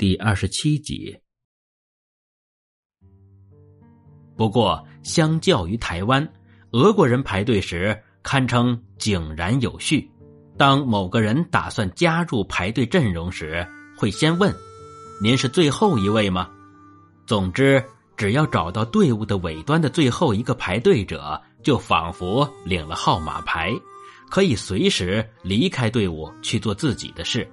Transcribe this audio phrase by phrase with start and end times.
[0.00, 1.14] 第二十七集。
[4.34, 6.26] 不过，相较于台湾，
[6.70, 10.10] 俄国人排队时堪称井然有序。
[10.56, 14.50] 当某个人打算加入排队阵容时，会先问
[15.22, 16.48] ：“您是最后一位吗？”
[17.28, 17.84] 总之，
[18.16, 23.70] 只要找到队伍的尾端的最后一个排队者，就仿佛领了号码牌，
[24.30, 27.46] 可以随时离开队伍去做自己的事。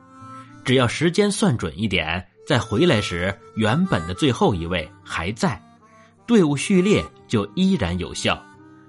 [0.63, 2.25] 只要时间算准一点。
[2.47, 5.61] 在回来时，原本的最后一位还在，
[6.25, 8.41] 队伍序列就依然有效，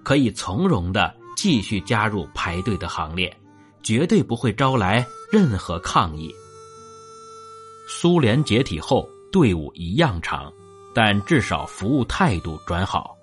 [0.05, 3.37] 可以从容的继续加入排队的行列，
[3.83, 6.33] 绝对不会招来任何抗议。
[7.89, 10.53] 苏联解体后，队伍一样长，
[10.95, 13.17] 但至少服务态度转好。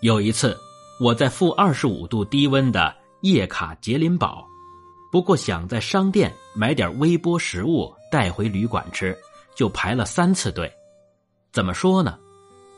[0.00, 0.56] 有一次，
[0.98, 4.46] 我在负二十五度低温的叶卡捷琳堡，
[5.12, 9.14] 不过想在商店买点微波食物带回旅馆吃。
[9.58, 10.72] 就排了三次队，
[11.50, 12.16] 怎么说呢？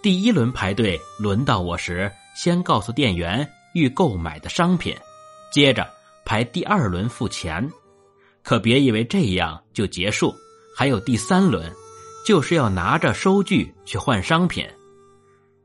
[0.01, 4.97] 第一轮排队轮到我时，先告诉店员欲购买的商品，
[5.53, 5.87] 接着
[6.25, 7.71] 排第二轮付钱。
[8.43, 10.35] 可别以为这样就结束，
[10.75, 11.71] 还有第三轮，
[12.27, 14.67] 就是要拿着收据去换商品。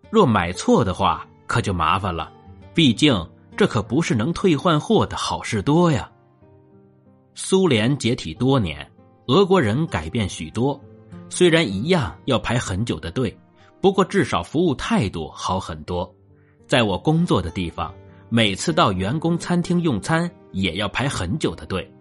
[0.09, 2.29] 若买错的话，可就麻烦了，
[2.73, 6.11] 毕竟这可不是能退换货的好事多呀。
[7.35, 8.85] 苏联解体多年，
[9.27, 10.77] 俄国人改变许多。
[11.29, 13.35] 虽然一样要排很久的队，
[13.81, 16.13] 不过至少服务态度好很多。
[16.67, 17.93] 在我工作的地方，
[18.29, 21.91] 每次到员工餐厅用餐也要排很久的队。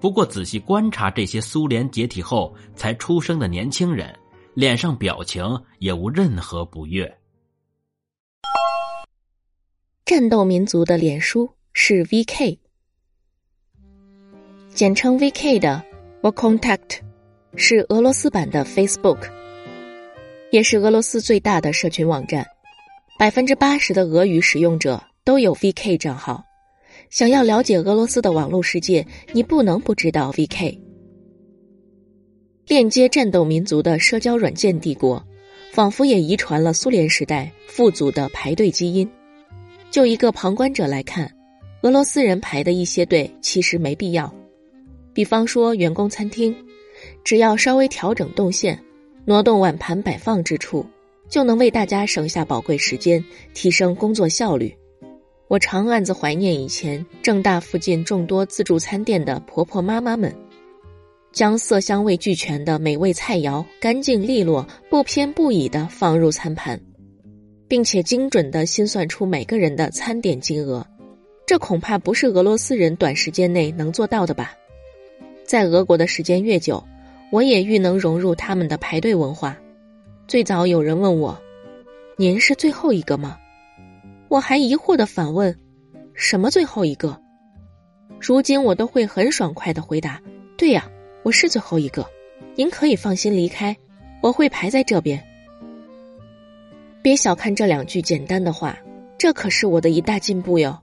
[0.00, 4.18] 不过仔细观察这些苏联解体后才出生的年轻人，
[4.54, 5.44] 脸上表情
[5.78, 7.18] 也无任何不悦。
[10.06, 12.58] 战斗民族的脸书是 VK，
[14.74, 15.84] 简称 VK 的
[16.22, 17.09] 我 contact。
[17.56, 19.18] 是俄罗斯版的 Facebook，
[20.50, 22.46] 也是俄罗斯最大的社群网站。
[23.18, 26.42] 百分之八十的俄语使用者都有 VK 账号。
[27.10, 30.78] 想要了解俄罗斯的网络世界，你不能不知道 VK。
[32.66, 35.22] 链接战斗民族的社交软件帝国，
[35.72, 39.08] 仿佛也遗传了苏联时代富足的排队基因。
[39.90, 41.30] 就一个旁观者来看，
[41.82, 44.32] 俄罗斯人排的一些队其实没必要。
[45.12, 46.54] 比方说员工餐厅。
[47.24, 48.78] 只要稍微调整动线，
[49.24, 50.84] 挪动碗盘摆放之处，
[51.28, 54.74] 就能为大家省下宝贵时间，提升工作效率。
[55.48, 60.34] 我常暗自怀念以前正大附近众多自助餐店的婆婆妈妈们，
[61.32, 66.80] 将色香味俱全的美味菜肴干净利落、不偏不倚地放入餐盘，
[67.66, 70.86] 并且精准地心算出每个人的餐点金额。
[71.46, 74.54] 这恐怕不是俄罗斯人短时间内能做到的吧？
[75.44, 76.80] 在俄国的时间越久，
[77.30, 79.56] 我也愈能融入他们的排队文化。
[80.26, 81.40] 最早有人问我
[82.16, 83.38] ：“您是最后一个吗？”
[84.28, 85.56] 我还疑惑的反问
[86.14, 87.20] ：“什么最后一个？”
[88.20, 90.20] 如今我都会很爽快的回答
[90.58, 90.90] ：“对呀，
[91.22, 92.06] 我是最后一个。
[92.54, 93.76] 您可以放心离开，
[94.20, 95.20] 我会排在这边。”
[97.02, 98.78] 别小看这两句简单的话，
[99.16, 100.78] 这可是我的一大进步哟。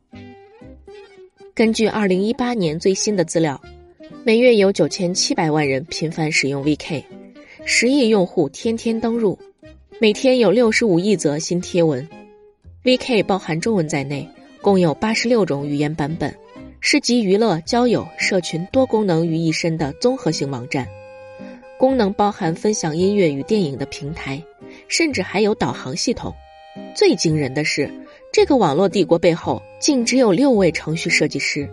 [1.54, 3.62] 根据二零一八年最新的资料。
[4.28, 7.02] 每月有九千七百万人频繁使用 VK，
[7.64, 9.40] 十亿用户天天登入，
[10.02, 12.06] 每天有六十五亿则新贴文。
[12.84, 14.28] VK 包含中文在内，
[14.62, 16.36] 共有八十六种语言版本，
[16.82, 20.86] 是集娱乐、交友、社群多功能于一身的综合性网站。
[21.80, 24.44] 功能包含分享音乐与电影的平台，
[24.90, 26.36] 甚至还有导航系统。
[26.94, 27.90] 最惊人的是，
[28.34, 31.66] 这个网络帝国背后竟只有六位程序设计师。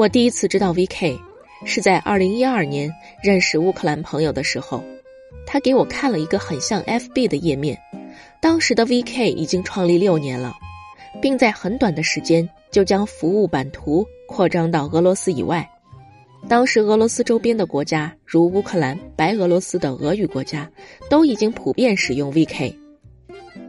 [0.00, 1.20] 我第一次知道 VK，
[1.66, 2.90] 是在二零一二年
[3.22, 4.82] 认识乌克兰朋友的时候，
[5.46, 7.78] 他给我看了一个很像 FB 的页面。
[8.40, 10.54] 当时的 VK 已经创立六年了，
[11.20, 15.68] 并在很短的时间就将服务版图扩张到俄罗斯以外。
[16.48, 20.66] 当时俄罗斯周边的国家，如乌克兰、白俄罗斯等俄语国家，
[21.10, 22.74] 都已经普遍使用 VK。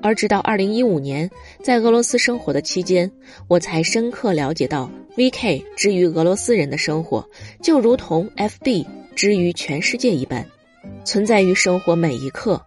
[0.01, 1.30] 而直到二零一五年，
[1.63, 3.12] 在俄罗斯生活的期间，
[3.48, 7.27] 我才深刻了解到，VK 之于俄罗斯人的生活，
[7.62, 10.45] 就如同 FB 之于全世界一般，
[11.06, 12.62] 存在于生活每一刻。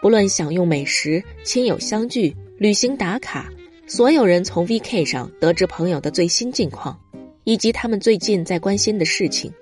[0.00, 3.48] 不论享用美食、亲友相聚、旅行打卡，
[3.86, 6.98] 所有人从 VK 上得知朋友的最新近况，
[7.44, 9.52] 以及他们最近在关心的事情。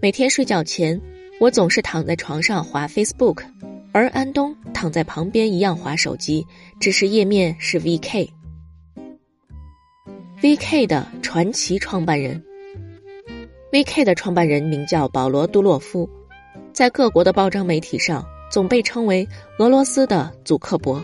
[0.00, 1.00] 每天睡觉前，
[1.40, 3.42] 我总是躺在床上滑 Facebook。
[3.94, 6.44] 而安东躺在旁边一样划手机，
[6.80, 8.28] 只是页面是 VK。
[10.42, 12.42] VK 的传奇创办人
[13.70, 16.10] ，VK 的创办人名叫保罗·杜洛夫，
[16.72, 19.24] 在各国的报章媒体上总被称为
[19.60, 21.00] 俄罗斯的祖克伯。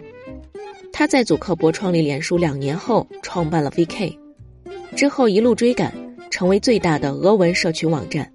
[0.93, 4.19] 他在祖克伯创立脸书两年后创办了 VK，
[4.97, 5.95] 之后一路追赶，
[6.29, 8.29] 成为最大的俄文社群网站。